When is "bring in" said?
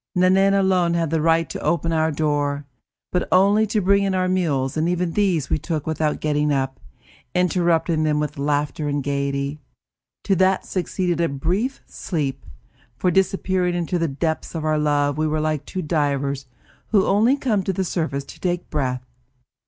3.81-4.15